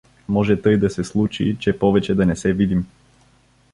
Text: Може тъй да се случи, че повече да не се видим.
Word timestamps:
Може 0.27 0.61
тъй 0.61 0.77
да 0.77 0.89
се 0.89 1.03
случи, 1.03 1.57
че 1.59 1.79
повече 1.79 2.15
да 2.15 2.25
не 2.25 2.35
се 2.35 2.53
видим. 2.53 2.85